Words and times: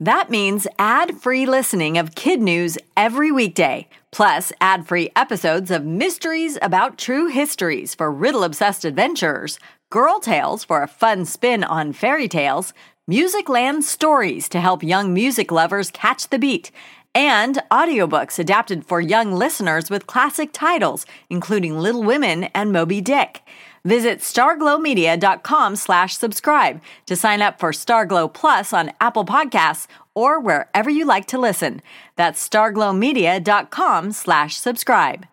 That 0.00 0.28
means 0.28 0.66
ad 0.78 1.16
free 1.16 1.46
listening 1.46 1.96
of 1.96 2.14
kid 2.14 2.42
news 2.42 2.76
every 2.98 3.32
weekday, 3.32 3.88
plus 4.12 4.52
ad 4.60 4.86
free 4.86 5.08
episodes 5.16 5.70
of 5.70 5.86
mysteries 5.86 6.58
about 6.60 6.98
true 6.98 7.28
histories 7.28 7.94
for 7.94 8.12
riddle 8.12 8.44
obsessed 8.44 8.84
adventurers, 8.84 9.58
girl 9.88 10.20
tales 10.20 10.64
for 10.64 10.82
a 10.82 10.86
fun 10.86 11.24
spin 11.24 11.64
on 11.64 11.94
fairy 11.94 12.28
tales, 12.28 12.74
Musicland 13.10 13.84
stories 13.84 14.50
to 14.50 14.60
help 14.60 14.82
young 14.82 15.14
music 15.14 15.50
lovers 15.50 15.90
catch 15.90 16.28
the 16.28 16.38
beat, 16.38 16.70
and 17.14 17.62
audiobooks 17.70 18.38
adapted 18.38 18.84
for 18.84 19.00
young 19.00 19.32
listeners 19.32 19.88
with 19.88 20.06
classic 20.06 20.50
titles, 20.52 21.06
including 21.30 21.78
Little 21.78 22.02
Women 22.02 22.44
and 22.54 22.70
Moby 22.70 23.00
Dick. 23.00 23.40
Visit 23.86 24.18
starglowmedia.com 24.18 25.76
slash 25.76 26.16
subscribe 26.16 26.80
to 27.06 27.14
sign 27.14 27.40
up 27.40 27.60
for 27.60 27.70
Starglow 27.70 28.34
Plus 28.34 28.72
on 28.72 28.90
Apple 29.00 29.24
Podcasts 29.24 29.86
or 30.12 30.40
wherever 30.40 30.90
you 30.90 31.04
like 31.04 31.26
to 31.26 31.38
listen. 31.38 31.80
That's 32.16 32.48
starglowmedia.com 32.48 34.10
slash 34.10 34.56
subscribe. 34.56 35.26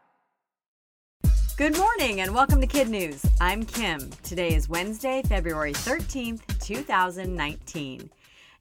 Good 1.57 1.75
morning 1.79 2.21
and 2.21 2.35
welcome 2.35 2.61
to 2.61 2.67
Kid 2.67 2.89
News. 2.89 3.25
I'm 3.41 3.63
Kim. 3.63 4.11
Today 4.21 4.53
is 4.53 4.69
Wednesday, 4.69 5.23
February 5.27 5.73
13th, 5.73 6.41
2019. 6.59 8.11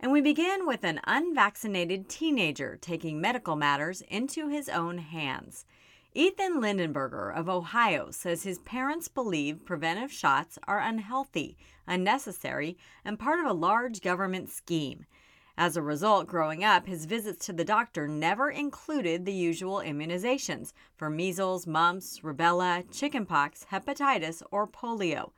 And 0.01 0.11
we 0.11 0.23
begin 0.23 0.67
with 0.67 0.85
an 0.85 1.03
unvaccinated 1.05 2.09
teenager 2.09 2.79
taking 2.81 3.21
medical 3.21 3.57
matters 3.57 4.01
into 4.09 4.49
his 4.49 4.71
own 4.71 4.97
hands. 4.97 5.67
Ethan 6.15 6.61
Lindenberger 6.61 7.35
of 7.35 7.49
Ohio 7.49 8.11
says 8.11 8.43
his 8.43 8.59
parents 8.59 9.09
believe 9.09 9.65
preventive 9.65 10.13
shots 10.13 10.59
are 10.69 10.79
unhealthy, 10.79 11.57
unnecessary, 11.87 12.77
and 13.03 13.19
part 13.19 13.41
of 13.41 13.47
a 13.47 13.55
large 13.55 14.03
government 14.03 14.51
scheme. 14.51 15.07
As 15.57 15.75
a 15.75 15.81
result, 15.81 16.27
growing 16.27 16.63
up, 16.63 16.87
his 16.87 17.07
visits 17.07 17.47
to 17.47 17.55
the 17.55 17.65
doctor 17.65 18.07
never 18.07 18.51
included 18.51 19.25
the 19.25 19.33
usual 19.33 19.77
immunizations 19.77 20.75
for 20.97 21.09
measles, 21.09 21.67
mumps, 21.67 22.21
rubella, 22.21 22.85
chickenpox, 22.93 23.67
hepatitis, 23.71 24.43
or 24.51 24.67
polio. 24.67 25.33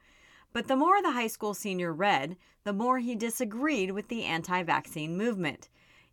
But 0.52 0.66
the 0.66 0.76
more 0.76 1.00
the 1.00 1.12
high 1.12 1.28
school 1.28 1.54
senior 1.54 1.92
read, 1.92 2.36
the 2.64 2.72
more 2.72 2.98
he 2.98 3.14
disagreed 3.14 3.92
with 3.92 4.08
the 4.08 4.24
anti 4.24 4.64
vaccine 4.64 5.16
movement. 5.16 5.68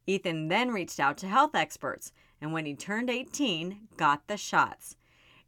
Ethan 0.05 0.49
then 0.49 0.69
reached 0.69 0.99
out 0.99 1.17
to 1.19 1.27
health 1.27 1.55
experts 1.55 2.11
and 2.41 2.51
when 2.51 2.65
he 2.65 2.75
turned 2.75 3.09
18, 3.09 3.87
got 3.95 4.27
the 4.27 4.35
shots. 4.35 4.97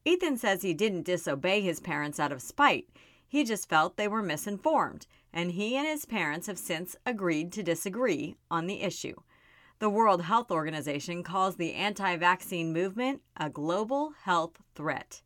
Ethan 0.06 0.38
says 0.38 0.62
he 0.62 0.74
didn't 0.74 1.04
disobey 1.04 1.62
his 1.62 1.80
parents 1.80 2.20
out 2.20 2.32
of 2.32 2.42
spite. 2.42 2.88
He 3.28 3.44
just 3.44 3.68
felt 3.68 3.98
they 3.98 4.08
were 4.08 4.22
misinformed, 4.22 5.08
and 5.34 5.52
he 5.52 5.76
and 5.76 5.88
his 5.88 6.06
parents 6.06 6.48
have 6.48 6.60
since 6.60 6.96
agreed 7.06 7.52
to 7.54 7.64
disagree 7.64 8.36
on 8.52 8.68
the 8.68 8.82
issue. 8.82 9.16
The 9.80 9.90
World 9.90 10.22
Health 10.22 10.52
Organization 10.52 11.24
calls 11.24 11.56
the 11.56 11.74
anti 11.74 12.16
vaccine 12.16 12.72
movement 12.72 13.22
a 13.36 13.50
global 13.50 14.14
health 14.24 14.60
threat. 14.76 15.22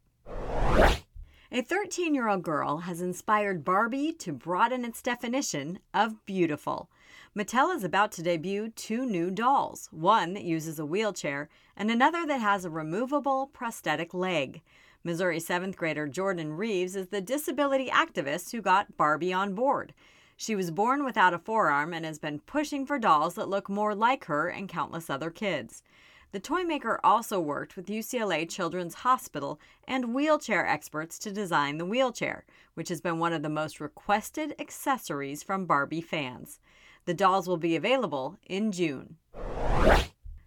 A 1.52 1.62
13 1.62 2.14
year 2.14 2.28
old 2.28 2.44
girl 2.44 2.80
has 2.80 3.02
inspired 3.02 3.64
Barbie 3.64 4.14
to 4.14 4.34
broaden 4.34 4.84
its 4.84 5.02
definition 5.02 5.80
of 5.94 6.26
beautiful. 6.26 6.90
Mattel 7.38 7.75
is 7.75 7.83
about 7.83 8.11
to 8.13 8.23
debut 8.23 8.69
two 8.69 9.05
new 9.05 9.30
dolls 9.30 9.89
one 9.91 10.33
that 10.33 10.43
uses 10.43 10.80
a 10.80 10.85
wheelchair 10.88 11.49
and 11.75 11.92
another 11.92 12.25
that 12.25 12.42
has 12.42 12.65
a 12.65 12.70
removable 12.71 13.52
prosthetic 13.53 14.11
leg. 14.11 14.64
Missouri 15.03 15.39
seventh 15.39 15.77
grader 15.77 16.08
Jordan 16.08 16.58
Reeves 16.58 16.95
is 16.95 17.09
the 17.09 17.21
disability 17.21 17.89
activist 17.89 18.52
who 18.52 18.59
got 18.59 18.97
Barbie 18.97 19.33
on 19.33 19.53
board. 19.53 19.93
She 20.36 20.55
was 20.55 20.71
born 20.71 21.05
without 21.05 21.36
a 21.36 21.37
forearm 21.37 21.93
and 21.93 22.05
has 22.05 22.17
been 22.17 22.39
pushing 22.39 22.87
for 22.87 22.97
dolls 22.97 23.36
that 23.36 23.49
look 23.49 23.70
more 23.70 23.93
like 23.93 24.26
her 24.26 24.47
and 24.47 24.67
countless 24.67 25.08
other 25.08 25.30
kids. 25.30 25.83
The 26.31 26.39
toy 26.39 26.64
maker 26.64 26.99
also 27.03 27.39
worked 27.39 27.76
with 27.76 27.86
UCLA 27.86 28.49
Children's 28.49 28.95
Hospital 28.95 29.59
and 29.87 30.15
wheelchair 30.15 30.65
experts 30.65 31.20
to 31.20 31.31
design 31.31 31.77
the 31.77 31.86
wheelchair, 31.86 32.45
which 32.73 32.89
has 32.89 32.99
been 32.99 33.20
one 33.20 33.31
of 33.31 33.43
the 33.43 33.47
most 33.47 33.80
requested 33.80 34.55
accessories 34.58 35.43
from 35.43 35.67
Barbie 35.67 36.02
fans. 36.02 36.59
The 37.08 37.14
dolls 37.14 37.48
will 37.48 37.56
be 37.56 37.78
available 37.78 38.38
in 38.48 38.73
June. 38.73 39.16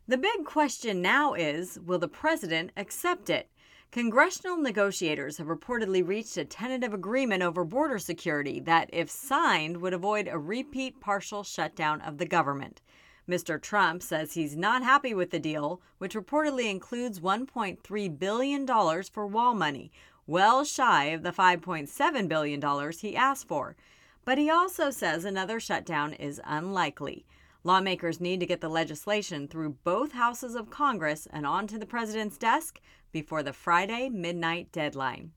The 0.06 0.18
big 0.18 0.44
question 0.44 1.00
now 1.00 1.32
is 1.32 1.80
will 1.80 1.98
the 1.98 2.06
president 2.06 2.70
accept 2.76 3.30
it? 3.30 3.48
Congressional 3.90 4.58
negotiators 4.58 5.38
have 5.38 5.46
reportedly 5.46 6.06
reached 6.06 6.36
a 6.36 6.44
tentative 6.44 6.92
agreement 6.92 7.42
over 7.42 7.64
border 7.64 7.98
security 7.98 8.60
that, 8.60 8.90
if 8.92 9.08
signed, 9.08 9.78
would 9.78 9.94
avoid 9.94 10.28
a 10.28 10.38
repeat 10.38 11.00
partial 11.00 11.42
shutdown 11.42 12.02
of 12.02 12.18
the 12.18 12.26
government. 12.26 12.82
Mr. 13.26 13.58
Trump 13.58 14.02
says 14.02 14.34
he's 14.34 14.54
not 14.54 14.82
happy 14.82 15.14
with 15.14 15.30
the 15.30 15.38
deal, 15.38 15.80
which 15.96 16.14
reportedly 16.14 16.70
includes 16.70 17.20
$1.3 17.20 18.18
billion 18.18 18.66
for 19.04 19.26
wall 19.26 19.54
money, 19.54 19.90
well 20.26 20.62
shy 20.62 21.06
of 21.06 21.22
the 21.22 21.32
$5.7 21.32 22.28
billion 22.28 22.92
he 23.00 23.16
asked 23.16 23.48
for. 23.48 23.76
But 24.24 24.38
he 24.38 24.50
also 24.50 24.90
says 24.90 25.24
another 25.24 25.58
shutdown 25.60 26.12
is 26.12 26.40
unlikely. 26.44 27.24
Lawmakers 27.62 28.20
need 28.20 28.40
to 28.40 28.46
get 28.46 28.60
the 28.60 28.68
legislation 28.68 29.46
through 29.46 29.76
both 29.84 30.12
houses 30.12 30.54
of 30.54 30.70
Congress 30.70 31.26
and 31.30 31.46
onto 31.46 31.78
the 31.78 31.86
president's 31.86 32.38
desk 32.38 32.80
before 33.12 33.42
the 33.42 33.52
Friday 33.52 34.08
midnight 34.08 34.72
deadline. 34.72 35.32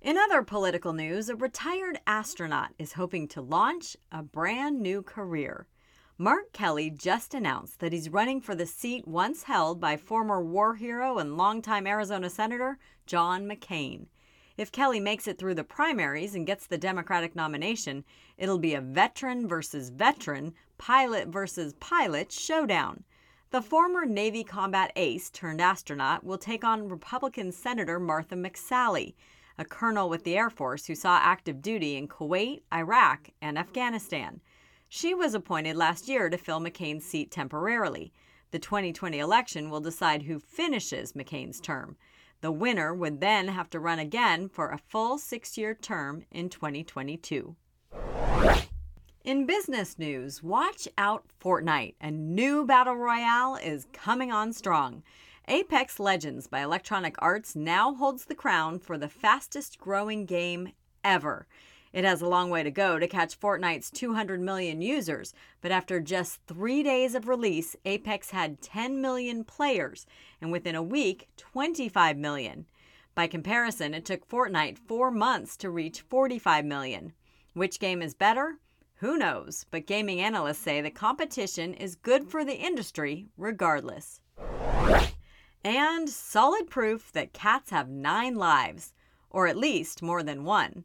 In 0.00 0.16
other 0.16 0.42
political 0.42 0.92
news, 0.92 1.28
a 1.28 1.34
retired 1.34 1.98
astronaut 2.06 2.72
is 2.78 2.92
hoping 2.92 3.26
to 3.28 3.40
launch 3.40 3.96
a 4.12 4.22
brand 4.22 4.80
new 4.80 5.02
career. 5.02 5.66
Mark 6.18 6.52
Kelly 6.52 6.90
just 6.90 7.34
announced 7.34 7.80
that 7.80 7.92
he's 7.92 8.08
running 8.08 8.40
for 8.40 8.54
the 8.54 8.66
seat 8.66 9.06
once 9.08 9.42
held 9.42 9.80
by 9.80 9.96
former 9.96 10.40
war 10.40 10.76
hero 10.76 11.18
and 11.18 11.36
longtime 11.36 11.86
Arizona 11.86 12.30
Senator 12.30 12.78
John 13.06 13.48
McCain. 13.48 14.06
If 14.56 14.72
Kelly 14.72 15.00
makes 15.00 15.28
it 15.28 15.38
through 15.38 15.54
the 15.56 15.64
primaries 15.64 16.34
and 16.34 16.46
gets 16.46 16.66
the 16.66 16.78
Democratic 16.78 17.36
nomination, 17.36 18.04
it'll 18.38 18.58
be 18.58 18.72
a 18.72 18.80
veteran 18.80 19.46
versus 19.46 19.90
veteran, 19.90 20.54
pilot 20.78 21.28
versus 21.28 21.74
pilot 21.74 22.32
showdown. 22.32 23.04
The 23.50 23.60
former 23.60 24.06
Navy 24.06 24.44
combat 24.44 24.92
ace 24.96 25.28
turned 25.28 25.60
astronaut 25.60 26.24
will 26.24 26.38
take 26.38 26.64
on 26.64 26.88
Republican 26.88 27.52
Senator 27.52 28.00
Martha 28.00 28.34
McSally, 28.34 29.14
a 29.58 29.64
colonel 29.64 30.08
with 30.08 30.24
the 30.24 30.36
Air 30.36 30.50
Force 30.50 30.86
who 30.86 30.94
saw 30.94 31.18
active 31.22 31.60
duty 31.60 31.96
in 31.96 32.08
Kuwait, 32.08 32.62
Iraq, 32.72 33.30
and 33.42 33.58
Afghanistan. 33.58 34.40
She 34.88 35.14
was 35.14 35.34
appointed 35.34 35.76
last 35.76 36.08
year 36.08 36.30
to 36.30 36.38
fill 36.38 36.60
McCain's 36.60 37.04
seat 37.04 37.30
temporarily. 37.30 38.12
The 38.52 38.58
2020 38.58 39.18
election 39.18 39.68
will 39.68 39.80
decide 39.80 40.22
who 40.22 40.38
finishes 40.38 41.12
McCain's 41.12 41.60
term. 41.60 41.96
The 42.40 42.52
winner 42.52 42.94
would 42.94 43.20
then 43.20 43.48
have 43.48 43.70
to 43.70 43.80
run 43.80 43.98
again 43.98 44.48
for 44.48 44.70
a 44.70 44.78
full 44.78 45.18
six 45.18 45.56
year 45.56 45.74
term 45.74 46.24
in 46.30 46.48
2022. 46.48 47.56
In 49.24 49.44
business 49.44 49.98
news, 49.98 50.42
watch 50.42 50.86
out 50.96 51.24
Fortnite. 51.42 51.94
A 52.00 52.10
new 52.10 52.64
battle 52.64 52.94
royale 52.94 53.56
is 53.56 53.88
coming 53.92 54.30
on 54.30 54.52
strong. 54.52 55.02
Apex 55.48 55.98
Legends 55.98 56.46
by 56.46 56.60
Electronic 56.60 57.16
Arts 57.18 57.56
now 57.56 57.94
holds 57.94 58.26
the 58.26 58.34
crown 58.34 58.78
for 58.78 58.96
the 58.96 59.08
fastest 59.08 59.78
growing 59.78 60.26
game 60.26 60.70
ever. 61.02 61.46
It 61.96 62.04
has 62.04 62.20
a 62.20 62.28
long 62.28 62.50
way 62.50 62.62
to 62.62 62.70
go 62.70 62.98
to 62.98 63.08
catch 63.08 63.40
Fortnite's 63.40 63.90
200 63.90 64.38
million 64.38 64.82
users, 64.82 65.32
but 65.62 65.70
after 65.70 65.98
just 65.98 66.42
three 66.46 66.82
days 66.82 67.14
of 67.14 67.26
release, 67.26 67.74
Apex 67.86 68.32
had 68.32 68.60
10 68.60 69.00
million 69.00 69.44
players, 69.44 70.04
and 70.42 70.52
within 70.52 70.74
a 70.74 70.82
week, 70.82 71.26
25 71.38 72.18
million. 72.18 72.66
By 73.14 73.26
comparison, 73.28 73.94
it 73.94 74.04
took 74.04 74.28
Fortnite 74.28 74.76
four 74.76 75.10
months 75.10 75.56
to 75.56 75.70
reach 75.70 76.02
45 76.02 76.66
million. 76.66 77.14
Which 77.54 77.80
game 77.80 78.02
is 78.02 78.12
better? 78.12 78.58
Who 78.96 79.16
knows, 79.16 79.64
but 79.70 79.86
gaming 79.86 80.20
analysts 80.20 80.58
say 80.58 80.82
the 80.82 80.90
competition 80.90 81.72
is 81.72 81.96
good 81.96 82.28
for 82.28 82.44
the 82.44 82.58
industry 82.58 83.28
regardless. 83.38 84.20
And 85.64 86.10
solid 86.10 86.68
proof 86.68 87.10
that 87.12 87.32
cats 87.32 87.70
have 87.70 87.88
nine 87.88 88.34
lives, 88.34 88.92
or 89.30 89.46
at 89.46 89.56
least 89.56 90.02
more 90.02 90.22
than 90.22 90.44
one. 90.44 90.84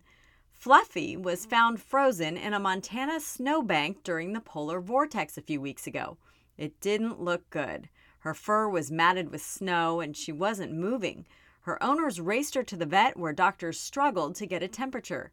Fluffy 0.61 1.17
was 1.17 1.47
found 1.47 1.81
frozen 1.81 2.37
in 2.37 2.53
a 2.53 2.59
Montana 2.59 3.19
snowbank 3.19 4.03
during 4.03 4.33
the 4.33 4.39
polar 4.39 4.79
vortex 4.79 5.35
a 5.35 5.41
few 5.41 5.59
weeks 5.59 5.87
ago. 5.87 6.19
It 6.55 6.79
didn't 6.79 7.19
look 7.19 7.49
good. 7.49 7.89
Her 8.19 8.35
fur 8.35 8.69
was 8.69 8.91
matted 8.91 9.31
with 9.31 9.41
snow 9.41 10.01
and 10.01 10.15
she 10.15 10.31
wasn't 10.31 10.71
moving. 10.71 11.25
Her 11.61 11.81
owners 11.81 12.21
raced 12.21 12.53
her 12.53 12.61
to 12.61 12.75
the 12.77 12.85
vet 12.85 13.17
where 13.17 13.33
doctors 13.33 13.79
struggled 13.79 14.35
to 14.35 14.45
get 14.45 14.61
a 14.61 14.67
temperature. 14.67 15.31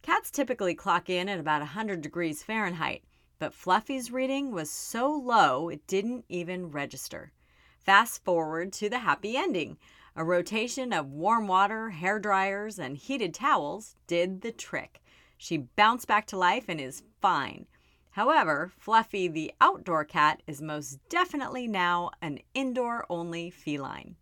Cats 0.00 0.30
typically 0.30 0.74
clock 0.74 1.10
in 1.10 1.28
at 1.28 1.38
about 1.38 1.60
100 1.60 2.00
degrees 2.00 2.42
Fahrenheit, 2.42 3.04
but 3.38 3.52
Fluffy's 3.52 4.10
reading 4.10 4.50
was 4.50 4.70
so 4.70 5.12
low 5.12 5.68
it 5.68 5.86
didn't 5.86 6.24
even 6.30 6.70
register. 6.70 7.32
Fast 7.80 8.24
forward 8.24 8.72
to 8.72 8.88
the 8.88 9.00
happy 9.00 9.36
ending. 9.36 9.76
A 10.16 10.24
rotation 10.24 10.92
of 10.92 11.12
warm 11.12 11.46
water, 11.46 11.90
hair 11.90 12.18
dryers, 12.18 12.78
and 12.78 12.96
heated 12.96 13.32
towels 13.32 13.94
did 14.06 14.40
the 14.40 14.50
trick. 14.50 15.00
She 15.38 15.56
bounced 15.56 16.08
back 16.08 16.26
to 16.28 16.36
life 16.36 16.64
and 16.68 16.80
is 16.80 17.04
fine. 17.22 17.66
However, 18.10 18.72
Fluffy 18.76 19.28
the 19.28 19.52
outdoor 19.60 20.04
cat 20.04 20.42
is 20.46 20.60
most 20.60 20.98
definitely 21.08 21.68
now 21.68 22.10
an 22.20 22.40
indoor 22.54 23.06
only 23.08 23.50
feline. 23.50 24.16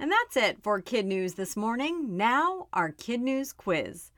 And 0.00 0.12
that's 0.12 0.36
it 0.36 0.62
for 0.62 0.80
Kid 0.80 1.06
News 1.06 1.34
this 1.34 1.56
morning. 1.56 2.16
Now, 2.16 2.66
our 2.72 2.90
Kid 2.90 3.20
News 3.20 3.52
quiz. 3.52 4.10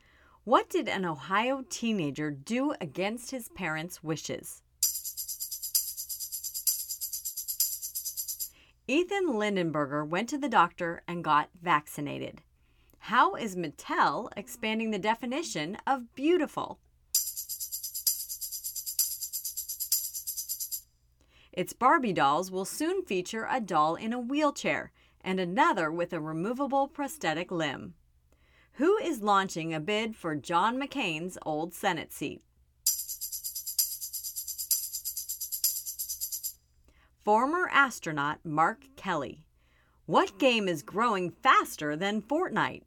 What 0.45 0.71
did 0.71 0.89
an 0.89 1.05
Ohio 1.05 1.65
teenager 1.69 2.31
do 2.31 2.75
against 2.81 3.31
his 3.31 3.49
parents' 3.51 4.03
wishes? 4.03 4.63
Ethan 8.91 9.35
Lindenberger 9.35 10.05
went 10.05 10.29
to 10.31 10.37
the 10.37 10.49
doctor 10.49 11.05
and 11.07 11.23
got 11.23 11.49
vaccinated. 11.63 12.43
How 12.99 13.37
is 13.37 13.55
Mattel 13.55 14.31
expanding 14.37 14.91
the 14.91 14.99
definition 14.99 15.77
of 15.87 16.13
beautiful? 16.17 16.81
Its 21.53 21.73
Barbie 21.73 22.13
dolls 22.13 22.51
will 22.51 22.65
soon 22.65 23.05
feature 23.05 23.47
a 23.49 23.61
doll 23.61 23.95
in 23.95 24.13
a 24.13 24.19
wheelchair 24.19 24.91
and 25.21 25.39
another 25.39 25.93
with 25.93 26.13
a 26.13 26.19
removable 26.19 26.89
prosthetic 26.89 27.53
limb. 27.53 27.95
Who 28.73 28.97
is 28.97 29.23
launching 29.23 29.73
a 29.73 29.79
bid 29.79 30.17
for 30.17 30.35
John 30.35 30.77
McCain's 30.77 31.39
old 31.47 31.75
Senate 31.75 32.13
seat? 32.13 32.43
Former 37.25 37.69
astronaut 37.71 38.39
Mark 38.45 38.87
Kelly. 38.97 39.45
What 40.07 40.39
game 40.39 40.67
is 40.67 40.83
growing 40.83 41.31
faster 41.31 41.95
than 41.95 42.23
Fortnite? 42.23 42.83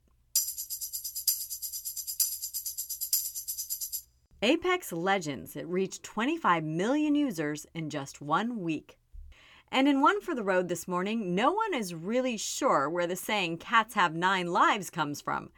Apex 4.42 4.92
Legends, 4.92 5.54
it 5.54 5.68
reached 5.68 6.02
25 6.02 6.64
million 6.64 7.14
users 7.14 7.64
in 7.74 7.88
just 7.90 8.20
one 8.20 8.60
week. 8.60 8.98
And 9.70 9.86
in 9.86 10.00
One 10.00 10.20
for 10.20 10.34
the 10.34 10.42
Road 10.42 10.66
this 10.66 10.88
morning, 10.88 11.36
no 11.36 11.52
one 11.52 11.72
is 11.72 11.94
really 11.94 12.36
sure 12.36 12.90
where 12.90 13.06
the 13.06 13.16
saying 13.16 13.58
cats 13.58 13.94
have 13.94 14.16
nine 14.16 14.48
lives 14.48 14.90
comes 14.90 15.20
from. 15.20 15.50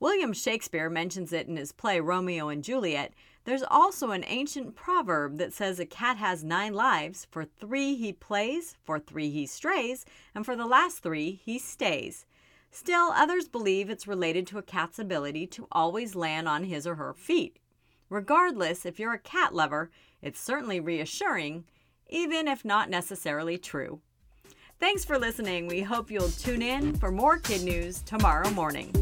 William 0.00 0.32
Shakespeare 0.32 0.88
mentions 0.88 1.34
it 1.34 1.48
in 1.48 1.56
his 1.56 1.70
play 1.70 2.00
Romeo 2.00 2.48
and 2.48 2.64
Juliet. 2.64 3.12
There's 3.44 3.64
also 3.64 4.10
an 4.10 4.24
ancient 4.26 4.76
proverb 4.76 5.38
that 5.38 5.52
says 5.52 5.80
a 5.80 5.86
cat 5.86 6.16
has 6.18 6.44
nine 6.44 6.74
lives. 6.74 7.26
For 7.30 7.44
three 7.44 7.96
he 7.96 8.12
plays, 8.12 8.76
for 8.84 8.98
three 8.98 9.30
he 9.30 9.46
strays, 9.46 10.04
and 10.34 10.44
for 10.44 10.54
the 10.54 10.66
last 10.66 11.02
three 11.02 11.40
he 11.44 11.58
stays. 11.58 12.26
Still, 12.70 13.12
others 13.14 13.48
believe 13.48 13.90
it's 13.90 14.06
related 14.06 14.46
to 14.48 14.58
a 14.58 14.62
cat's 14.62 14.98
ability 14.98 15.46
to 15.48 15.66
always 15.72 16.14
land 16.14 16.48
on 16.48 16.64
his 16.64 16.86
or 16.86 16.94
her 16.94 17.12
feet. 17.12 17.58
Regardless, 18.08 18.86
if 18.86 18.98
you're 18.98 19.12
a 19.12 19.18
cat 19.18 19.54
lover, 19.54 19.90
it's 20.22 20.40
certainly 20.40 20.80
reassuring 20.80 21.64
even 22.08 22.46
if 22.46 22.64
not 22.64 22.90
necessarily 22.90 23.58
true. 23.58 24.00
Thanks 24.78 25.04
for 25.04 25.18
listening. 25.18 25.66
We 25.66 25.80
hope 25.80 26.10
you'll 26.10 26.28
tune 26.28 26.62
in 26.62 26.96
for 26.96 27.10
more 27.10 27.38
kid 27.38 27.62
news 27.62 28.02
tomorrow 28.02 28.50
morning. 28.50 28.92